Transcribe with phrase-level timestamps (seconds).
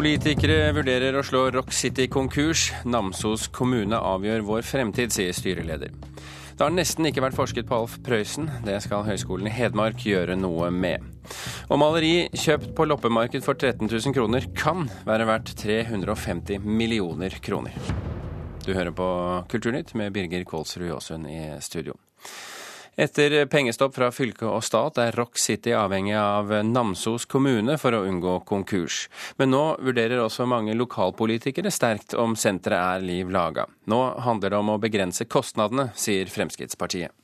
[0.00, 2.70] Politikere vurderer å slå Rock City konkurs.
[2.88, 5.90] Namsos kommune avgjør vår fremtid, sier styreleder.
[6.56, 8.48] Det har nesten ikke vært forsket på Alf Prøysen.
[8.64, 11.04] Det skal Høgskolen i Hedmark gjøre noe med.
[11.68, 17.76] Og maleri kjøpt på loppemarked for 13 000 kroner kan være verdt 350 millioner kroner.
[18.64, 19.10] Du hører på
[19.52, 21.98] Kulturnytt med Birger Kålsrud Jåsund i studio.
[23.00, 28.02] Etter pengestopp fra fylke og stat er Rock City avhengig av Namsos kommune for å
[28.04, 29.06] unngå konkurs.
[29.40, 33.64] Men nå vurderer også mange lokalpolitikere sterkt om senteret er liv laga.
[33.88, 37.16] Nå handler det om å begrense kostnadene, sier Fremskrittspartiet.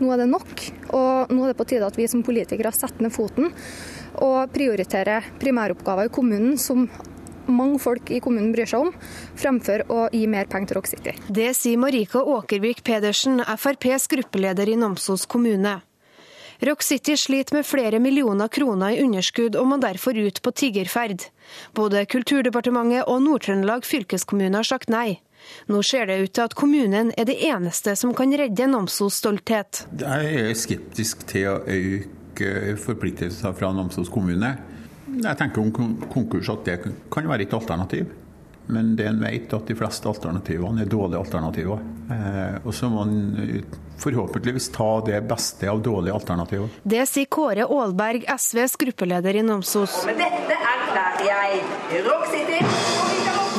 [0.00, 0.64] Nå er det nok,
[0.96, 3.52] og nå er det på tide at vi som politikere setter ned foten
[4.24, 6.88] og prioriterer primæroppgaver i kommunen som
[7.54, 8.94] mange folk i kommunen bryr seg om,
[9.38, 11.14] fremfor å gi mer penger til Rock City.
[11.28, 15.80] Det sier Marika Åkervik Pedersen, FrPs gruppeleder i Namsos kommune.
[16.60, 21.24] Rock City sliter med flere millioner kroner i underskudd og må derfor ut på tiggerferd.
[21.72, 25.22] Både Kulturdepartementet og Nord-Trøndelag fylkeskommune har sagt nei.
[25.72, 29.86] Nå ser det ut til at kommunen er det eneste som kan redde Namsos stolthet.
[30.02, 34.58] Jeg er skeptisk til å øke forpliktelser fra Namsos kommune.
[35.10, 36.80] Jeg tenker om konkurs at det
[37.12, 38.10] kan være et alternativ.
[38.70, 41.80] Men det en vet at de fleste alternativene er dårlige alternativer.
[42.10, 43.64] Eh, og så må en
[44.00, 46.70] forhåpentligvis ta det beste av dårlige alternativer.
[46.82, 50.02] Det sier Kåre Aalberg, SVs gruppeleder i Namsos.
[50.04, 53.09] Og med dette erklærer jeg Rock City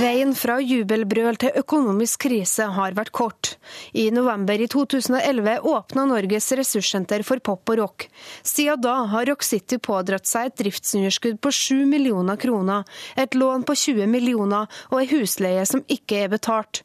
[0.01, 3.51] Veien fra jubelbrøl til økonomisk krise har vært kort.
[3.93, 8.07] I november i 2011 åpna Norges ressurssenter for pop og rock.
[8.41, 13.67] Siden da har Rock City pådratt seg et driftsunderskudd på 7 millioner kroner, et lån
[13.67, 16.81] på 20 millioner og ei husleie som ikke er betalt.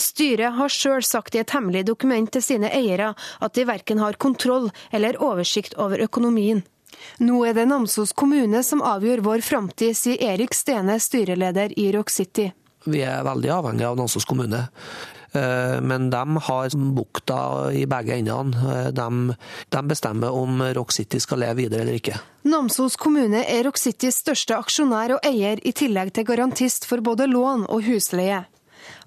[0.00, 3.12] Styret har sjøl sagt i et hemmelig dokument til sine eiere
[3.44, 6.64] at de verken har kontroll eller oversikt over økonomien.
[7.22, 12.10] Nå er det Namsos kommune som avgjør vår framtid, sier Erik Stene, styreleder i Rock
[12.10, 12.50] City.
[12.84, 14.66] Vi er veldig avhengig av Namsos kommune.
[15.34, 18.90] Eh, men de har bukta i begge endene.
[18.94, 19.34] De,
[19.68, 22.18] de, bestemmer om Rock City skal leve videre eller ikke.
[22.46, 27.26] Namsos kommune er Rock Citys største aksjonær og eier, i tillegg til garantist for både
[27.30, 28.44] lån og husleie.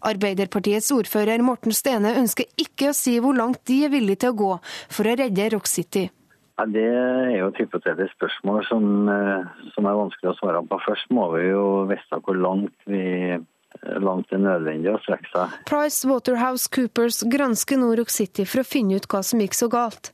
[0.08, 4.40] Arbeiderpartiets ordfører Morten Stene ønsker ikke å si hvor langt de er villige til å
[4.42, 4.54] gå
[4.90, 6.08] for å redde Rock City.
[6.58, 9.46] Ja, det er jo et hypotetisk spørsmål som, eh,
[9.76, 10.80] som, er vanskelig å svare på.
[10.88, 13.38] Først må vi jo vite hvor langt, vi,
[14.02, 15.60] langt er nødvendig å strekke seg.
[15.70, 20.12] Price Waterhouse Coopers gransker nå City for å finne ut hva som gikk så galt.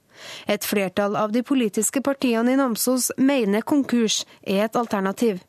[0.47, 5.39] Et flertall av de politiske partiene i Namsos mener konkurs er et alternativ.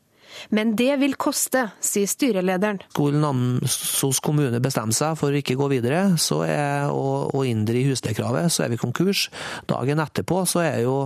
[0.55, 2.81] Men det vil koste, sier styrelederen.
[2.93, 8.51] Skulle Namsos kommune bestemme seg for å ikke gå videre er, og, og inndri husleiekravet,
[8.53, 9.27] så er vi konkurs.
[9.69, 10.97] Dagen etterpå så er jo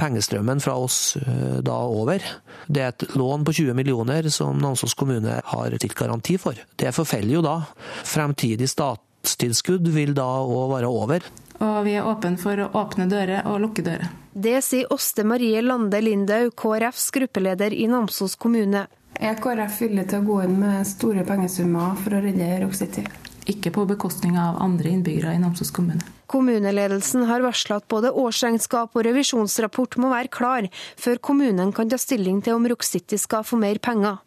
[0.00, 2.24] pengestrømmen fra oss eh, da over.
[2.66, 6.58] Det er et lån på 20 millioner som Namsos kommune har stilt garanti for.
[6.76, 7.58] Det forfeller jo da.
[8.06, 11.26] Fremtidig statstilskudd vil da òg være over.
[11.60, 14.10] Og vi er åpne for å åpne dører og lukke dører.
[14.36, 18.86] Det sier Åste Marie Lande Lindau, KrFs gruppeleder i Namsos kommune.
[19.16, 23.06] Er KrF villig til å gå inn med store pengesummer for å redde Rock City?
[23.48, 26.04] Ikke på bekostning av andre innbyggere i Namsos kommune.
[26.26, 30.68] Kommuneledelsen har varsla at både årsregnskap og revisjonsrapport må være klar
[30.98, 34.18] før kommunen kan ta stilling til om Rock City skal få mer penger.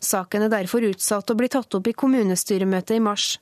[0.00, 3.34] Saken er derfor utsatt og blir tatt opp i kommunestyremøtet i mars.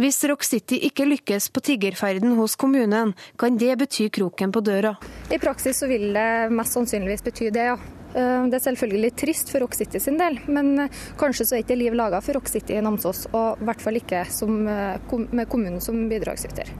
[0.00, 4.96] Hvis Rock City ikke lykkes på tiggerferden hos kommunen, kan det bety kroken på døra.
[5.30, 7.78] I praksis så vil det mest sannsynligvis bety det, ja.
[8.14, 11.64] Eh, det er selvfølgelig trist for Rock City sin del, men eh, kanskje så er
[11.64, 15.14] ikke liv laga for Rock City i Namsos, og i hvert fall ikke som, eh,
[15.30, 16.72] med kommunen som bidragsyter.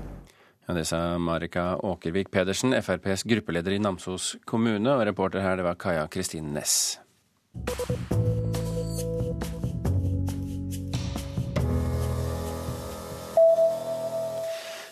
[0.67, 5.67] Ja, det sa Marika Åkervik Pedersen, FrPs gruppeleder i Namsos kommune, og reporter her det
[5.67, 6.99] var Kaja Kristine Næss.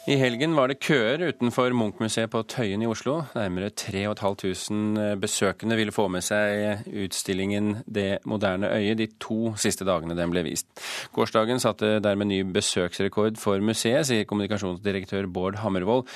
[0.08, 3.19] I helgen var det køer utenfor Munch-museet på Tøyen i Oslo.
[3.37, 10.16] Nærmere 3500 besøkende ville få med seg utstillingen Det moderne øyet de to siste dagene
[10.16, 10.64] den ble vist.
[11.12, 16.06] Gårsdagen satte dermed ny besøksrekord for museet, sier kommunikasjonsdirektør Bård Hammervoll.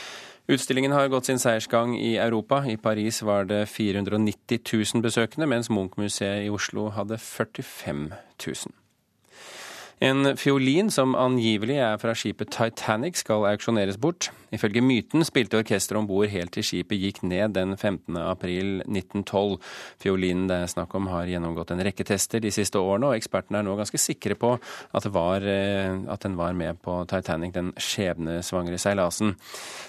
[0.48, 2.64] Utstillingen har gått sin seiersgang i Europa.
[2.64, 8.81] I Paris var det 490 000 besøkende, mens Munch-museet i Oslo hadde 45 000.
[10.02, 14.32] En fiolin som angivelig er fra skipet Titanic skal auksjoneres bort.
[14.52, 18.18] Ifølge myten spilte orkesteret om bord helt til skipet gikk ned den 15.
[18.18, 19.60] april 1912.
[20.02, 23.60] Fiolinen det er snakk om har gjennomgått en rekke tester de siste årene, og ekspertene
[23.60, 27.70] er nå ganske sikre på at, var, eh, at den var med på Titanic, den
[27.78, 29.36] skjebnesvangre seilasen.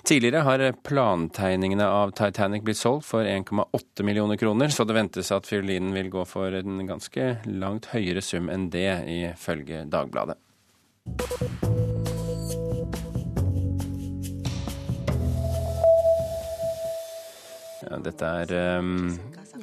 [0.06, 5.50] Tidligere har plantegningene av Titanic blitt solgt for 1,8 millioner kroner, så det ventes at
[5.50, 10.03] fiolinen vil gå for en ganske langt høyere sum enn det, ifølge Dagbladet.
[10.04, 10.40] Dagbladet.
[17.84, 19.12] Ja, dette er um,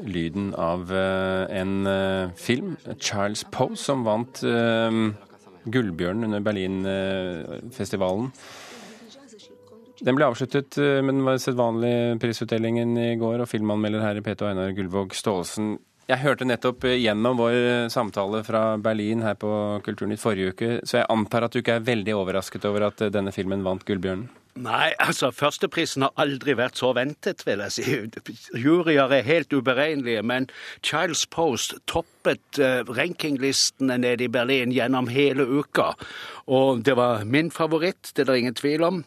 [0.04, 4.90] lyden av uh, en uh, film, Charles Poe, som vant uh,
[5.70, 8.30] Gullbjørnen under Berlinfestivalen.
[10.00, 14.72] Den ble avsluttet med den sedvanlige prisutdelingen i går, og filmanmelder her i P2 Einar
[14.72, 15.74] Gullvåg Staalesen
[16.10, 19.50] jeg hørte nettopp eh, gjennom vår eh, samtale fra Berlin her på
[19.86, 23.12] Kulturnytt forrige uke, så jeg antar at du ikke er veldig overrasket over at eh,
[23.14, 24.28] denne filmen vant Gullbjørnen?
[24.60, 28.24] Nei, altså førsteprisen har aldri vært så ventet, vil jeg si.
[28.64, 30.48] Juryer er helt uberegnelige, men
[30.82, 35.92] Child's Post toppet uh, rankinglistene nede i Berlin gjennom hele uka.
[36.50, 39.00] Og det var min favoritt, det er det ingen tvil om.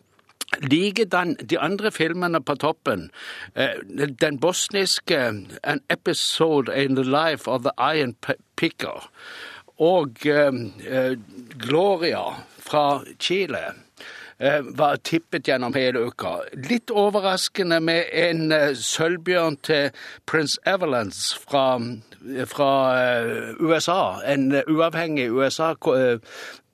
[0.61, 3.09] Likedan de andre filmene på toppen.
[3.55, 3.79] Eh,
[4.21, 5.19] den bosniske
[5.63, 8.15] An Episode in the Life of the Iron
[8.55, 9.09] Picker
[9.81, 10.53] og eh,
[10.87, 11.17] eh,
[11.57, 12.23] Gloria
[12.59, 13.73] fra Chile
[14.77, 16.33] var tippet gjennom hele uka.
[16.69, 19.91] Litt overraskende med en sølvbjørn til
[20.29, 21.77] Prince Evelance fra,
[22.49, 22.71] fra
[23.61, 24.01] USA.
[24.25, 25.73] En uavhengig USA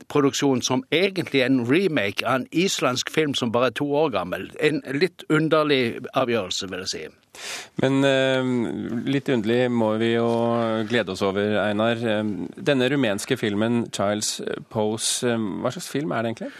[0.09, 4.11] produksjon som egentlig er en remake av en islandsk film som bare er to år
[4.13, 4.50] gammel.
[4.59, 7.06] En litt underlig avgjørelse, vil jeg si.
[7.79, 8.51] Men eh,
[9.07, 10.27] litt underlig må vi jo
[10.89, 12.01] glede oss over, Einar.
[12.01, 14.39] Eh, denne rumenske filmen 'Child's
[14.73, 16.53] Pose', eh, hva slags film er det egentlig?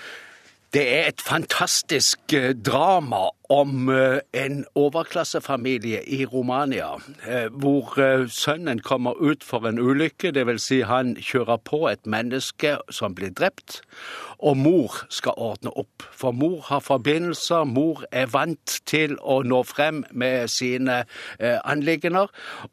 [0.74, 6.92] Det er et fantastisk eh, drama om eh, en overklassefamilie i Romania,
[7.28, 10.62] eh, hvor sønnen kommer ut for en ulykke, dvs.
[10.62, 13.82] Si han kjører på et menneske som blir drept,
[14.40, 16.06] og mor skal ordne opp.
[16.14, 21.02] For mor har forbindelser, mor er vant til å nå frem med sine
[21.66, 22.30] anliggender,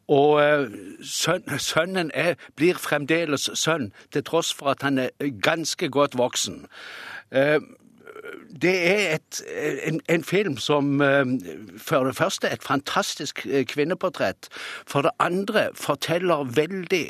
[0.08, 0.68] og
[1.00, 6.66] sønnen er, blir fremdeles sønn, til tross for at han er ganske godt voksen
[8.62, 9.42] det er et,
[9.86, 11.24] en, en, film som eh,
[11.78, 14.48] for det første et fantastisk eh, kvinneportrett.
[14.86, 17.04] For det andre forteller veldig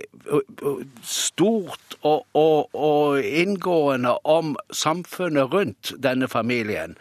[1.02, 6.96] stort og, og, og inngående om samfunnet rundt denne familien.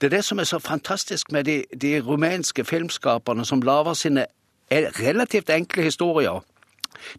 [0.00, 4.26] Det er det som er så fantastisk med de, de rumenske filmskaperne som lager sine
[4.70, 6.40] relativt enkle historier.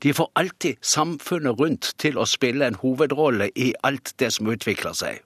[0.03, 4.97] De får alltid samfunnet rundt til å spille en hovedrolle i alt det som utvikler
[4.97, 5.24] seg.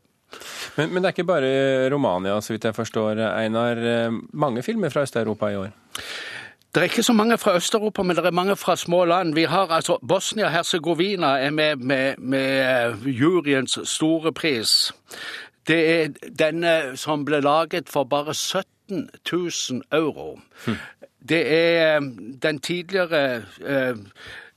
[0.77, 3.79] Men, men, det er ikke bare Romania, så vidt jeg forstår, Einar.
[4.33, 5.71] Mange filmer fra Øst-Europa i år?
[6.75, 9.33] Det er ikke så mange fra Øst-Europa, men det er mange fra små land.
[9.33, 14.93] Vi har altså Bosnia-Hercegovina er med, med, med juryens store pris.
[15.67, 16.07] Det er
[16.39, 20.39] denne som ble laget for bare 17 000 euro.
[20.65, 20.75] Hm.
[21.29, 21.99] Det er
[22.43, 23.95] den tidligere eh,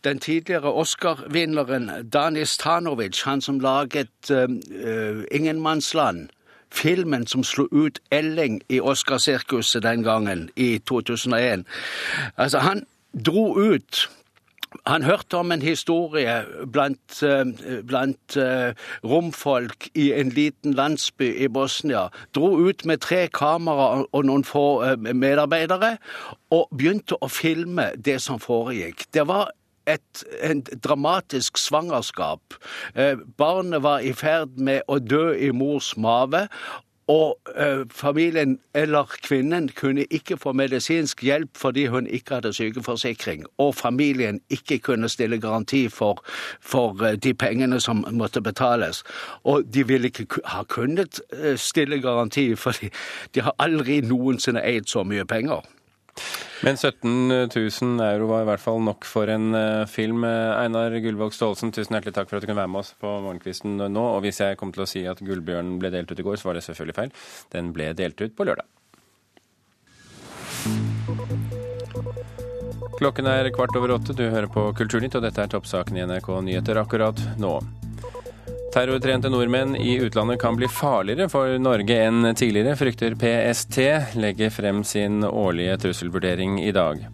[0.05, 6.29] den tidligere Oscar-vinneren Dani Stanovic, han som laget uh, Ingenmannsland,
[6.71, 11.67] filmen som slo ut Elling i Oscarsirkuset den gangen, i 2001.
[12.37, 12.87] Altså, han
[13.27, 14.09] dro ut
[14.87, 17.23] han hørte om en historie blant,
[17.87, 18.73] blant uh,
[19.05, 22.09] romfolk i en liten landsby i Bosnia.
[22.35, 25.97] Dro ut med tre kamera og noen få uh, medarbeidere
[26.51, 29.07] og begynte å filme det som foregikk.
[29.15, 29.53] Det var
[29.87, 32.41] et, et dramatisk svangerskap.
[32.95, 36.47] Eh, barnet var i ferd med å dø i mors mage.
[37.11, 43.45] Og eh, familien eller kvinnen kunne ikke få medisinsk hjelp fordi hun ikke hadde sykeforsikring.
[43.59, 46.23] Og familien ikke kunne stille garanti for,
[46.61, 49.03] for eh, de pengene som måtte betales.
[49.45, 51.21] Og de ville ikke ha kunnet
[51.57, 52.91] stille garanti, fordi
[53.35, 55.67] de har aldri noensinne eid så mye penger.
[56.63, 60.23] Men 17 000 euro var i hvert fall nok for en uh, film.
[60.25, 63.81] Einar Gullvåg Staalesen, tusen hjertelig takk for at du kunne være med oss på Morgenkvisten
[63.83, 64.05] nå.
[64.17, 66.51] Og hvis jeg kom til å si at Gullbjørnen ble delt ut i går, så
[66.51, 67.13] var det selvfølgelig feil.
[67.57, 68.69] Den ble delt ut på lørdag.
[73.03, 74.15] Klokken er kvart over åtte.
[74.15, 77.57] Du hører på Kulturnytt, og dette er toppsaken i NRK Nyheter akkurat nå.
[78.73, 83.77] Terrortrente nordmenn i utlandet kan bli farligere for Norge enn tidligere, frykter PST,
[84.17, 87.05] legger frem sin årlige trusselvurdering i dag.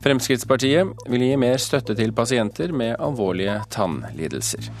[0.00, 4.72] Fremskrittspartiet vil gi mer støtte til pasienter med alvorlige tannlidelser.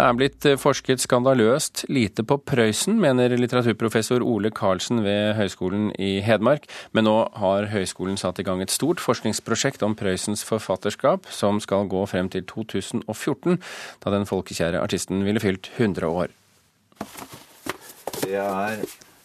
[0.00, 6.22] Det er blitt forsket skandaløst lite på Prøysen, mener litteraturprofessor Ole Karlsen ved Høgskolen i
[6.24, 6.64] Hedmark.
[6.96, 11.84] Men nå har høyskolen satt i gang et stort forskningsprosjekt om Prøysens forfatterskap, som skal
[11.92, 13.60] gå frem til 2014,
[14.00, 16.32] da den folkekjære artisten ville fylt 100 år.
[18.24, 18.80] Det er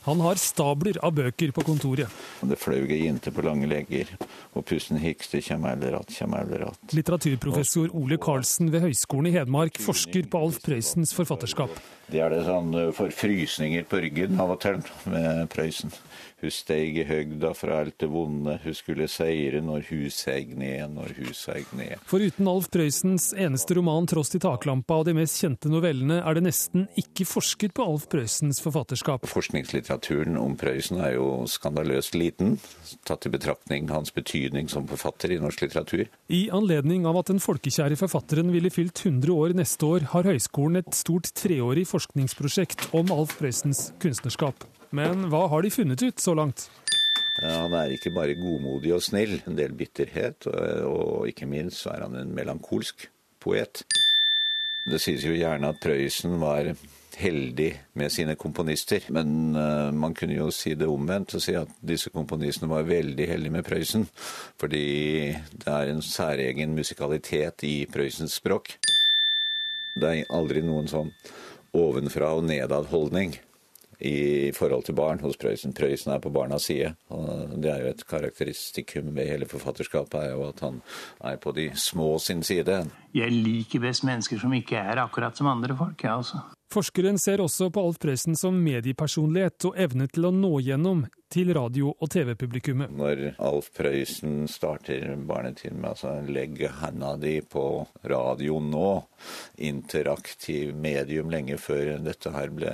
[0.05, 2.11] han har stabler av bøker på kontoret.
[2.45, 4.11] Det fløy ei jente på lange legger,
[4.53, 6.93] og pusten hikste kjem eller att, kjem eller att.
[6.93, 11.73] Litteraturprofessor Ole Karlsen ved Høgskolen i Hedmark forsker på Alf Prøysens forfatterskap.
[12.05, 14.77] Det er det sånn eh, forfrysninger på ryggen av og til
[15.09, 15.93] med Prøysen.
[16.43, 20.91] Hun steig i høgda fra alt det vonde, hun skulle seire når hun seig ned,
[20.93, 21.95] når hun seig ned.
[22.05, 26.43] Foruten Alf Prøysens eneste roman 'Trost i taklampa' og de mest kjente novellene, er det
[26.45, 29.25] nesten ikke forsket på Alf Prøysens forfatterskap.
[29.95, 32.57] Forskningslitteraturen om Prøysen er jo skandaløst liten,
[33.07, 36.07] tatt i betraktning hans betydning som forfatter i norsk litteratur.
[36.27, 40.81] I anledning av at den folkekjære forfatteren ville fylt 100 år neste år, har høyskolen
[40.81, 44.65] et stort treårig forskningsprosjekt om Alf Prøysens kunstnerskap.
[44.91, 46.69] Men hva har de funnet ut så langt?
[47.41, 51.95] Han er ikke bare godmodig og snill, en del bitterhet, og, og ikke minst så
[51.95, 53.07] er han en melankolsk
[53.43, 53.83] poet.
[54.85, 56.67] Det sies jo gjerne at Prøysen var
[57.15, 61.71] heldig med sine komponister, men uh, man kunne jo si det omvendt og si at
[61.81, 64.05] disse komponistene var veldig heldige med Prøysen,
[64.59, 64.85] fordi
[65.33, 68.75] det er en særegen musikalitet i Prøysens språk.
[69.95, 71.13] Det er aldri noen sånn
[71.75, 73.37] ovenfra og nedad-holdning
[73.99, 75.73] i forhold til barn hos Prøysen.
[75.73, 76.95] Prøysen er på barnas side.
[77.09, 80.81] og Det er jo et karakteristikum ved hele forfatterskapet, er jo at han
[81.23, 82.85] er på de små sin side.
[83.13, 86.54] Jeg liker best mennesker som ikke er akkurat som andre folk, jeg også.
[86.73, 91.51] Forskeren ser også på Alf Prøysen som mediepersonlighet og evne til å nå gjennom til
[91.53, 92.91] radio- og TV-publikummet.
[92.95, 99.03] Når Alf Prøysen starter barnetiden med altså 'legg handa di på radio nå',
[99.57, 102.73] interaktiv medium lenge før dette her ble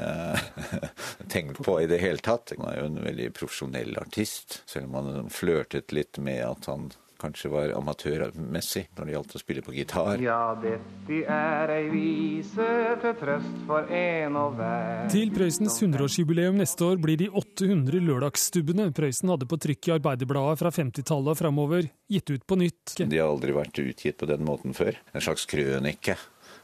[1.33, 2.53] tenkt på i det hele tatt.
[2.57, 6.91] Han er jo en veldig profesjonell artist, selv om han flørtet litt med at han
[7.21, 10.21] kanskje var amatørmessig når det gjaldt å spille på gitar.
[10.23, 12.67] Ja, dette er ei vise
[13.03, 15.05] til trøst for en og hver.
[15.13, 20.61] Til Prøysens 100-årsjubileum neste år blir de 800 lørdagsstubbene Prøysen hadde på trykk i Arbeiderbladet
[20.61, 22.97] fra 50-tallet og framover, gitt ut på nytt.
[23.01, 24.97] De har aldri vært utgitt på den måten før.
[25.13, 26.17] En slags krønike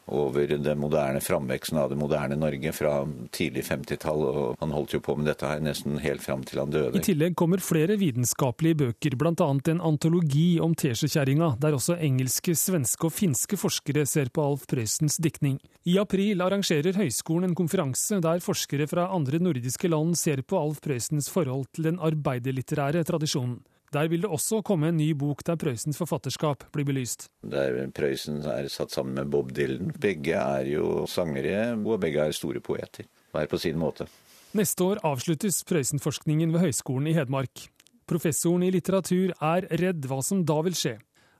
[0.07, 2.93] over den moderne framveksten av det moderne Norge fra
[3.35, 4.23] tidlig 50-tall.
[4.27, 6.97] og Han holdt jo på med dette her nesten helt fram til han døde.
[6.97, 9.49] I tillegg kommer flere vitenskapelige bøker, bl.a.
[9.71, 15.19] en antologi om teskjekjerringa, der også engelske, svenske og finske forskere ser på Alf Prøysens
[15.23, 15.59] diktning.
[15.87, 20.81] I april arrangerer høyskolen en konferanse der forskere fra andre nordiske land ser på Alf
[20.83, 23.59] Prøysens forhold til den arbeiderlitterære tradisjonen.
[23.93, 27.29] Der vil det også komme en ny bok der Prøysens forfatterskap blir belyst.
[27.47, 29.93] Der Prøysen er satt sammen med Bob Dylan.
[29.95, 33.07] Begge er jo sangere, og begge er store poeter.
[33.31, 34.09] Hver på sin måte.
[34.57, 37.67] Neste år avsluttes Prøysen-forskningen ved Høgskolen i Hedmark.
[38.07, 40.97] Professoren i litteratur er redd hva som da vil skje.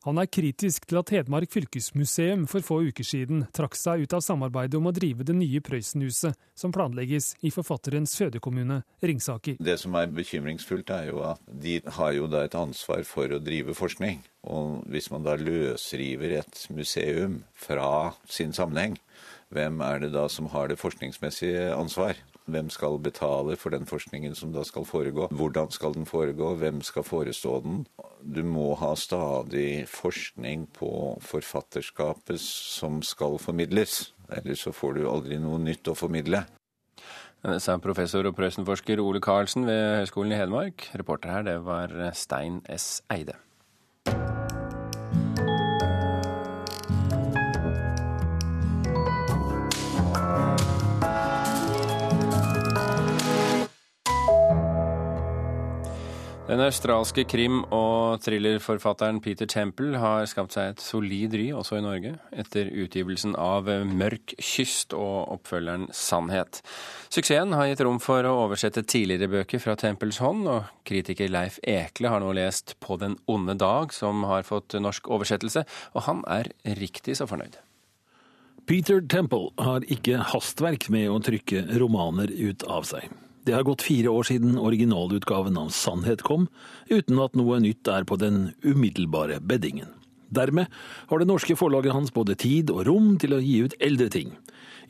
[0.07, 4.21] Han er kritisk til at Hedmark fylkesmuseum for få uker siden trakk seg ut av
[4.23, 9.57] samarbeidet om å drive det nye Prøysenhuset, som planlegges i forfatterens fødekommune Ringsaker.
[9.59, 13.41] Det som er bekymringsfullt, er jo at de har jo da et ansvar for å
[13.43, 14.23] drive forskning.
[14.47, 18.95] Og hvis man da løsriver et museum fra sin sammenheng,
[19.51, 22.15] hvem er det da som har det forskningsmessige ansvar?
[22.47, 25.27] Hvem skal betale for den forskningen som da skal foregå?
[25.35, 26.53] Hvordan skal den foregå?
[26.55, 27.81] Hvem skal forestå den?
[28.23, 30.91] Du må ha stadig forskning på
[31.27, 34.13] forfatterskapet som skal formidles.
[34.31, 36.45] Ellers så får du aldri noe nytt å formidle.
[37.43, 40.87] Det sa professor og Prøysen-forsker Ole Karlsen ved Høgskolen i Hedmark.
[40.97, 43.03] Reporter her, det var Stein S.
[43.13, 43.35] Eide.
[56.47, 61.83] Den australske krim- og thrillerforfatteren Peter Temple har skapt seg et solid ry også i
[61.83, 66.61] Norge, etter utgivelsen av Mørk kyst og oppfølgeren Sannhet.
[67.11, 71.59] Suksessen har gitt rom for å oversette tidligere bøker fra Temples hånd, og kritiker Leif
[71.67, 75.67] Ekle har nå lest På den onde dag, som har fått norsk oversettelse,
[75.99, 77.59] og han er riktig så fornøyd.
[78.67, 83.11] Peter Temple har ikke hastverk med å trykke romaner ut av seg.
[83.47, 86.49] Det har gått fire år siden originalutgaven av Sannhet kom,
[86.91, 89.93] uten at noe nytt er på den umiddelbare beddingen.
[90.27, 90.67] Dermed
[91.07, 94.35] har det norske forlaget hans både tid og rom til å gi ut eldre ting.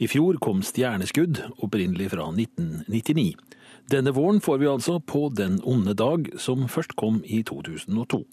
[0.01, 3.37] I fjor kom Stjerneskudd, opprinnelig fra 1999.
[3.93, 8.23] Denne våren får vi altså På den onde dag, som først kom i 2002.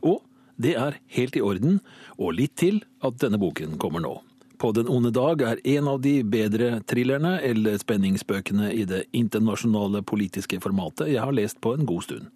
[0.00, 0.22] Og
[0.56, 1.82] det er helt i orden,
[2.16, 4.16] og litt til, at denne boken kommer nå.
[4.64, 10.00] På den onde dag er en av de bedre thrillerne eller spenningsbøkene i det internasjonale
[10.08, 12.30] politiske formatet jeg har lest på en god stund.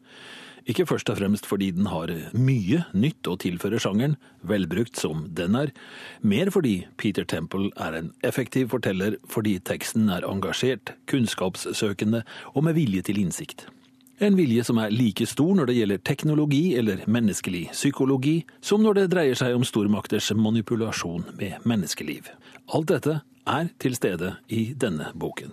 [0.69, 5.57] Ikke først og fremst fordi den har mye nytt å tilføre sjangeren, velbrukt som den
[5.57, 5.73] er,
[6.21, 12.77] mer fordi Peter Temple er en effektiv forteller fordi teksten er engasjert, kunnskapssøkende og med
[12.77, 13.71] vilje til innsikt.
[14.19, 18.97] En vilje som er like stor når det gjelder teknologi eller menneskelig psykologi, som når
[18.97, 22.27] det dreier seg om stormakters manipulasjon med menneskeliv.
[22.75, 25.53] Alt dette er til stede i denne boken.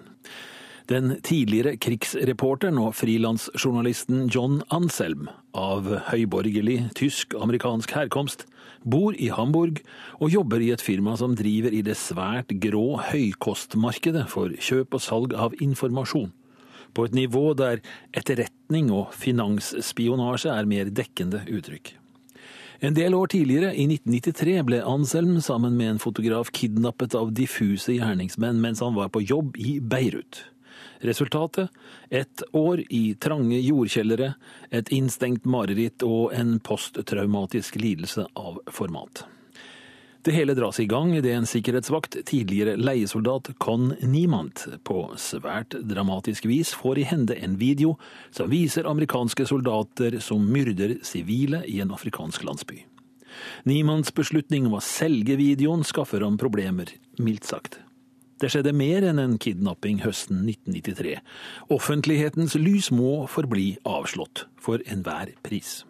[0.89, 8.47] Den tidligere krigsreporteren og frilansjournalisten John Anselm, av høyborgerlig tysk-amerikansk herkomst,
[8.81, 9.83] bor i Hamburg
[10.19, 15.05] og jobber i et firma som driver i det svært grå høykostmarkedet for kjøp og
[15.05, 16.33] salg av informasjon.
[16.95, 17.81] På et nivå der
[18.15, 21.93] etterretning og finansspionasje er mer dekkende uttrykk.
[22.83, 27.95] En del år tidligere, i 1993, ble Anselm sammen med en fotograf kidnappet av diffuse
[27.95, 30.43] gjerningsmenn mens han var på jobb i Beirut.
[31.05, 31.71] Resultatet?
[32.09, 34.33] Et år i trange jordkjellere,
[34.71, 39.25] et innstengt mareritt og en posttraumatisk lidelse av format.
[40.25, 46.47] Det hele dras i gang idet en sikkerhetsvakt, tidligere leiesoldat Con Niemand, på svært dramatisk
[46.49, 47.91] vis får i hende en video
[48.33, 52.81] som viser amerikanske soldater som myrder sivile i en afrikansk landsby.
[53.69, 56.89] Niemands beslutning om å selge videoen skaffer ham problemer,
[57.21, 57.77] mildt sagt.
[58.41, 61.19] Det skjedde mer enn en kidnapping høsten 1993.
[61.69, 65.83] Offentlighetens lys må forbli avslått, for enhver pris.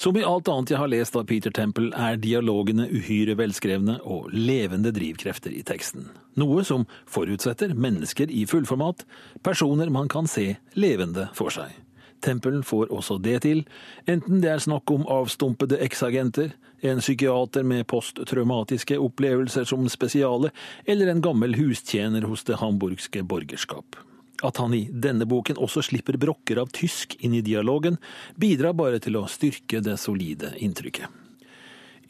[0.00, 4.30] Som i alt annet jeg har lest av Peter Temple, er dialogene uhyre velskrevne og
[4.32, 6.06] levende drivkrefter i teksten.
[6.40, 9.04] Noe som forutsetter mennesker i fullformat,
[9.44, 11.76] personer man kan se levende for seg.
[12.24, 13.66] Tempelen får også det til,
[14.08, 20.48] enten det er snakk om avstumpede eksagenter, en psykiater med posttraumatiske opplevelser som spesiale,
[20.88, 24.00] eller en gammel hustjener hos det hamburgske borgerskap.
[24.46, 27.98] At han i denne boken også slipper brokker av tysk inn i dialogen,
[28.40, 31.08] bidrar bare til å styrke det solide inntrykket.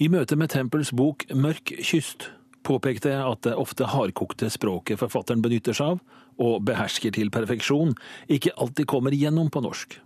[0.00, 2.30] I møte med Tempels bok Mørk kyst
[2.64, 6.00] påpekte jeg at det ofte hardkokte språket forfatteren benytter seg av,
[6.40, 7.92] og behersker til perfeksjon,
[8.32, 9.98] ikke alltid kommer gjennom på norsk.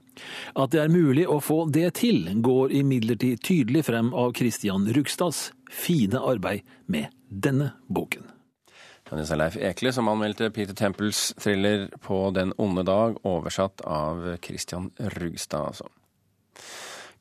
[0.59, 5.49] At det er mulig å få det til, går imidlertid tydelig frem av Christian Rugstads
[5.71, 8.34] fine arbeid med denne boken.
[9.13, 14.91] Er Leif Ekle som anmeldte Peter Temples thriller På den onde dag, oversatt av Christian
[14.99, 15.91] Rugstad, altså.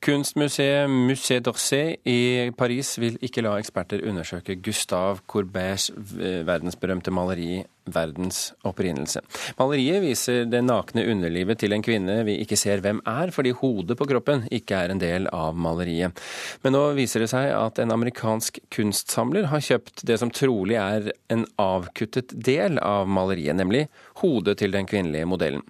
[0.03, 8.53] Kunstmuseet Musée d'Orsay i Paris vil ikke la eksperter undersøke Gustave Courbets verdensberømte maleri 'Verdens
[8.63, 9.21] opprinnelse'.
[9.59, 13.97] Maleriet viser det nakne underlivet til en kvinne vi ikke ser hvem er, fordi hodet
[13.99, 16.19] på kroppen ikke er en del av maleriet.
[16.63, 21.11] Men nå viser det seg at en amerikansk kunstsamler har kjøpt det som trolig er
[21.33, 23.87] en avkuttet del av maleriet, nemlig
[24.23, 25.65] hodet til den kvinnelige modellen.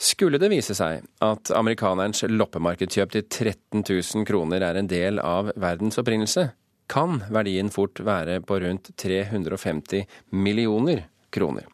[0.00, 5.52] Skulle det vise seg at amerikanerens loppemarkedskjøp til 13 000 kroner er en del av
[5.60, 6.50] verdens opprinnelse,
[6.90, 11.66] kan verdien fort være på rundt 350 millioner kroner.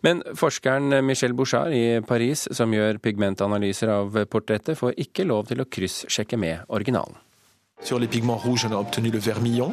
[0.00, 5.62] Men forskeren Michel Bouchard i Paris, som gjør pigmentanalyser av portrettet, får ikke lov til
[5.62, 7.16] å kryssjekke med originalen.
[7.82, 9.72] Sur les pigments rouges, on a obtenu le vermillon.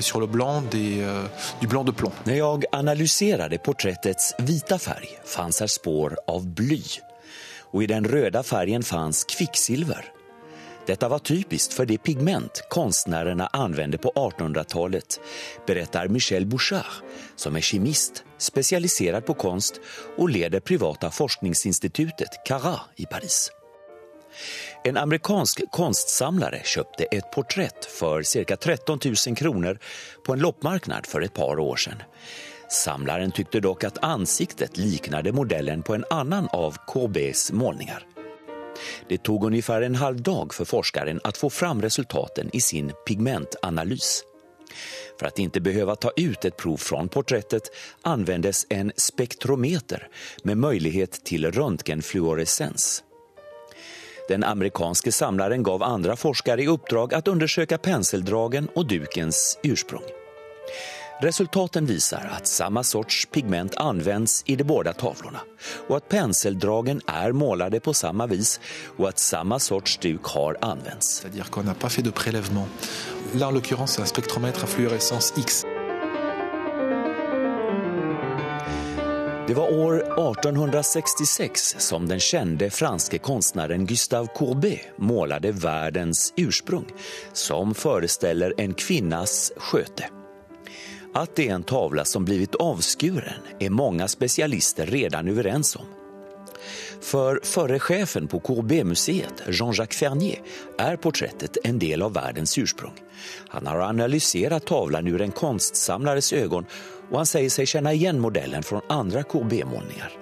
[0.00, 1.26] Sur le blanc, des, uh,
[1.60, 2.14] du blanc de plomb.
[2.24, 6.82] När jag analyserade porträttets vita färg fanns här spår av bly.
[7.60, 10.12] Och i den röda färgen fanns kvicksilver.
[10.86, 15.20] Detta var typiskt för det pigment konstnärerna använde på 1800-talet,
[15.66, 16.86] berättar Michel Bouchard,
[17.36, 19.80] som är kemist, specialiserad på konst
[20.16, 23.50] och leder privata forskningsinstitutet Cara i Paris.
[24.84, 29.78] En amerikansk konstsamlare köpte ett porträtt för cirka 13 000 kronor
[30.26, 32.02] på en loppmarknad för ett par år sedan.
[32.68, 38.15] Samlaren tyckte dock att ansiktet liknade modellen på en annan av KBs målningar.
[39.08, 44.24] Det tog ungefär en halv dag för forskaren att få fram resultaten i sin pigmentanalys.
[45.20, 47.62] För att inte behöva ta ut ett prov från porträttet
[48.02, 50.08] användes en spektrometer
[50.42, 53.02] med möjlighet till röntgenfluorescens.
[54.28, 60.02] Den amerikanske samlaren gav andra forskare i uppdrag att undersöka penseldragen och dukens ursprung.
[61.20, 65.40] Resultaten visar att samma sorts pigment används i de båda tavlorna
[65.88, 68.60] och att penseldragen är målade på samma vis
[68.96, 71.22] och att samma sorts duk har använts.
[71.22, 72.68] C'est-à-dire qu'on n'a pas fait de prélèvement.
[73.34, 75.64] Là, en l'occurrence, c'est un spectromètre à fluorescence X.
[79.46, 86.86] Det var år 1866 som den kände franske konstnären Gustave Courbet målade världens ursprung
[87.32, 90.10] som föreställer en kvinnas sköte.
[91.16, 95.86] At det er en tavla som blivit avskuren er mange spesialister redan överens om.
[97.00, 100.42] For förre chefen på KB-museet, Jean-Jacques Fernier,
[100.78, 102.92] er portrettet en del av verdens ursprung.
[103.48, 106.66] Han har analyserat tavlan ur en konstsamlares ögon
[107.10, 110.12] og han sier seg kjenne igjen modellen fra andre KB-målningar.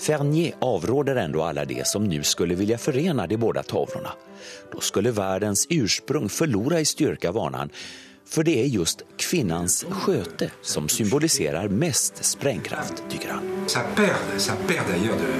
[0.00, 4.12] Fernier avråder ändå alla de som nu skulle vilja förena de båda tavlorna.
[4.72, 7.70] Då skulle världens ursprung förlora i styrka, varnar han,
[8.30, 13.44] for det er just kvinnans sköte som symboliserer mest sprengkraft, tycker han.
[13.66, 15.32] Ça perd, ça perd d'ailleurs de,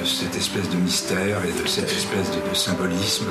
[0.00, 3.26] de cette espèce de mystère et de cette espèce de, de symbolisme.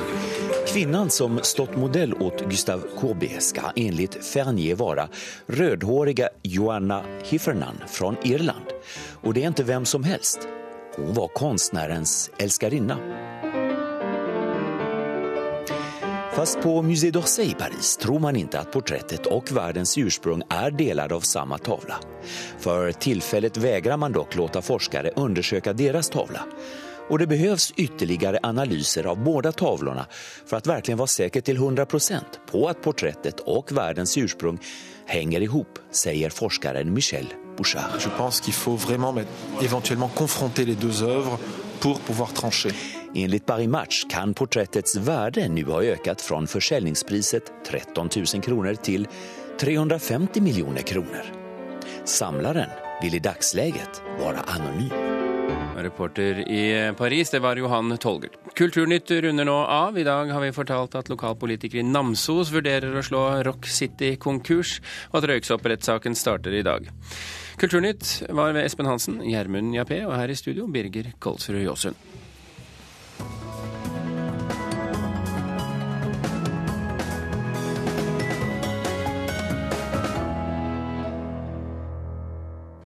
[0.66, 5.08] Kvinnan som stått modell åt Gustav Courbet ska enligt Fernier vara
[5.46, 8.66] rødhårige Joanna Hiffernan fra Irland.
[9.22, 10.46] Og det er ikke hvem som helst.
[10.96, 12.98] Hun var konstnärens älskarinna.
[16.40, 20.72] Fast på Musée d'Orsay i Paris tror man ikke at portrettet og verdens ursprung er
[20.72, 21.98] deler av samme tavla.
[22.64, 26.46] For tilfellet vägrar man dock låta forskere undersøke deres tavla.
[27.10, 30.06] Og det behövs ytterligere analyser av båda tavlorna
[30.46, 34.56] for att verkligen vara säker till 100% på at portrettet og verdens ursprung
[35.06, 38.00] henger ihop, sier forskeren Michel Bouchard.
[38.00, 39.14] Je tror qu'il faut vraiment
[39.60, 41.38] éventuellement confronter les deux œuvres
[41.80, 42.99] pour pouvoir trancher.
[43.14, 49.08] Enligt Barry Match kan portrettets värde nu ha ökat från försäljningspriset 13 000 kronor till
[49.60, 51.22] 350 miljoner kronor.
[52.04, 52.70] Samlaren
[53.02, 54.90] vil i dagsläget vara anonym.
[55.76, 58.30] Reporter i Paris, det var Johan Tolger.
[58.54, 59.98] Kulturnytt runder nå av.
[59.98, 64.78] I dag har vi fortalt at lokalpolitikere i Namsos vurderer å slå Rock City konkurs,
[65.10, 66.90] og at røyksopprettssaken starter i dag.
[67.56, 71.96] Kulturnytt var ved Espen Hansen, Gjermund Jappé og her i studio Birger Kolsrud Jåsund.